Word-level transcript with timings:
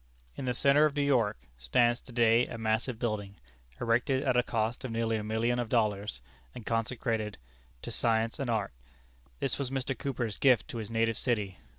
In 0.35 0.45
the 0.45 0.55
centre 0.55 0.87
of 0.87 0.95
New 0.95 1.03
York 1.03 1.37
stands 1.59 2.01
to 2.01 2.11
day 2.11 2.47
a 2.47 2.57
massive 2.57 2.97
building, 2.97 3.35
erected 3.79 4.23
at 4.23 4.35
a 4.35 4.41
cost 4.41 4.83
of 4.83 4.89
nearly 4.89 5.15
a 5.15 5.23
million 5.23 5.59
of 5.59 5.69
dollars, 5.69 6.21
and 6.55 6.65
consecrated 6.65 7.37
"To 7.83 7.91
Science 7.91 8.39
and 8.39 8.49
Art." 8.49 8.73
This 9.39 9.59
was 9.59 9.69
Mr. 9.69 9.95
Cooper's 9.95 10.37
gift 10.39 10.67
to 10.69 10.77
his 10.77 10.89
native 10.89 11.17
city. 11.17 11.59